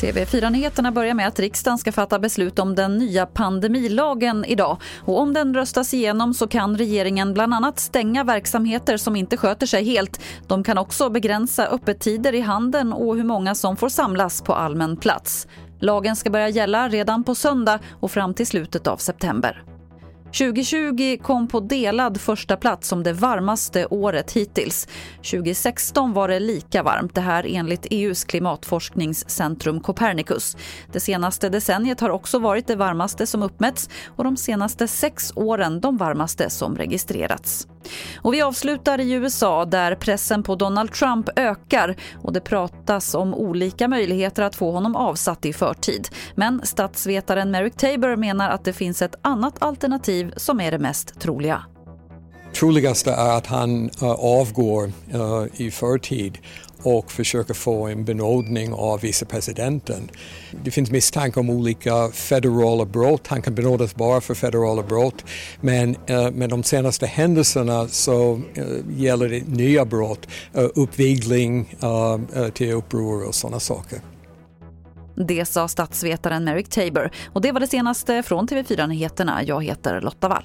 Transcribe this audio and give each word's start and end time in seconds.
TV4-nyheterna 0.00 0.92
börjar 0.92 1.14
med 1.14 1.28
att 1.28 1.38
riksdagen 1.38 1.78
ska 1.78 1.92
fatta 1.92 2.18
beslut 2.18 2.58
om 2.58 2.74
den 2.74 2.98
nya 2.98 3.26
pandemilagen 3.26 4.44
idag. 4.44 4.76
Och 5.04 5.20
om 5.20 5.34
den 5.34 5.54
röstas 5.54 5.94
igenom 5.94 6.34
så 6.34 6.46
kan 6.46 6.76
regeringen 6.76 7.34
bland 7.34 7.54
annat 7.54 7.78
stänga 7.78 8.24
verksamheter 8.24 8.96
som 8.96 9.16
inte 9.16 9.36
sköter 9.36 9.66
sig 9.66 9.84
helt. 9.84 10.20
De 10.46 10.64
kan 10.64 10.78
också 10.78 11.10
begränsa 11.10 11.66
öppettider 11.66 12.34
i 12.34 12.40
handeln 12.40 12.92
och 12.92 13.16
hur 13.16 13.24
många 13.24 13.54
som 13.54 13.76
får 13.76 13.88
samlas 13.88 14.42
på 14.42 14.54
allmän 14.54 14.96
plats. 14.96 15.46
Lagen 15.80 16.16
ska 16.16 16.30
börja 16.30 16.48
gälla 16.48 16.88
redan 16.88 17.24
på 17.24 17.34
söndag 17.34 17.78
och 18.00 18.10
fram 18.10 18.34
till 18.34 18.46
slutet 18.46 18.86
av 18.86 18.96
september. 18.96 19.62
2020 20.32 21.18
kom 21.22 21.48
på 21.48 21.60
delad 21.60 22.20
första 22.20 22.56
plats 22.56 22.88
som 22.88 23.02
det 23.02 23.12
varmaste 23.12 23.86
året 23.86 24.32
hittills. 24.32 24.88
2016 25.16 26.12
var 26.12 26.28
det 26.28 26.40
lika 26.40 26.82
varmt, 26.82 27.14
det 27.14 27.20
här 27.20 27.46
enligt 27.48 27.86
EUs 27.90 28.24
klimatforskningscentrum 28.24 29.80
Copernicus. 29.80 30.56
Det 30.92 31.00
senaste 31.00 31.48
decenniet 31.48 32.00
har 32.00 32.10
också 32.10 32.38
varit 32.38 32.66
det 32.66 32.76
varmaste 32.76 33.26
som 33.26 33.42
uppmätts 33.42 33.88
och 34.16 34.24
de 34.24 34.36
senaste 34.36 34.88
sex 34.88 35.32
åren 35.36 35.80
de 35.80 35.96
varmaste 35.96 36.50
som 36.50 36.76
registrerats. 36.76 37.68
Och 38.22 38.34
vi 38.34 38.42
avslutar 38.42 39.00
i 39.00 39.12
USA 39.12 39.64
där 39.64 39.94
pressen 39.94 40.42
på 40.42 40.54
Donald 40.54 40.92
Trump 40.92 41.28
ökar 41.36 41.96
och 42.22 42.32
det 42.32 42.40
pratas 42.40 43.14
om 43.14 43.34
olika 43.34 43.88
möjligheter 43.88 44.42
att 44.42 44.56
få 44.56 44.70
honom 44.70 44.96
avsatt 44.96 45.46
i 45.46 45.52
förtid. 45.52 46.08
Men 46.34 46.60
statsvetaren 46.64 47.50
Merrick 47.50 47.76
Tabor 47.76 48.16
menar 48.16 48.50
att 48.50 48.64
det 48.64 48.72
finns 48.72 49.02
ett 49.02 49.14
annat 49.22 49.62
alternativ 49.62 50.32
som 50.36 50.60
är 50.60 50.70
det 50.70 50.78
mest 50.78 51.20
troliga. 51.20 51.64
Troligaste 52.58 53.12
är 53.12 53.36
att 53.36 53.46
han 53.46 53.90
uh, 54.02 54.10
avgår 54.10 54.92
uh, 55.14 55.44
i 55.56 55.70
förtid 55.70 56.38
och 56.82 57.12
försöker 57.12 57.54
få 57.54 57.86
en 57.86 58.04
benådning 58.04 58.72
av 58.72 59.00
vicepresidenten. 59.00 60.10
Det 60.64 60.70
finns 60.70 60.90
misstanke 60.90 61.40
om 61.40 61.50
olika 61.50 62.08
federala 62.08 62.84
brott. 62.84 63.26
Han 63.26 63.42
kan 63.42 63.54
benådas 63.54 63.94
bara 63.94 64.20
för 64.20 64.34
federala 64.34 64.82
brott. 64.82 65.24
Men 65.60 65.96
uh, 66.10 66.30
med 66.30 66.50
de 66.50 66.62
senaste 66.62 67.06
händelserna 67.06 67.88
så 67.88 68.34
uh, 68.34 68.42
gäller 68.90 69.28
det 69.28 69.48
nya 69.48 69.84
brott, 69.84 70.28
uh, 70.56 70.68
uppvigling 70.74 71.76
till 72.54 72.72
uppror 72.72 73.26
och 73.26 73.34
sådana 73.34 73.60
saker. 73.60 74.00
Det 75.26 75.44
sa 75.44 75.68
statsvetaren 75.68 76.44
Merrick 76.44 76.68
Tabor 76.68 77.10
och 77.32 77.40
det 77.40 77.52
var 77.52 77.60
det 77.60 77.66
senaste 77.66 78.22
från 78.22 78.48
TV4 78.48 78.86
Nyheterna. 78.86 79.42
Jag 79.44 79.64
heter 79.64 80.00
Lotta 80.00 80.28
Wall. 80.28 80.44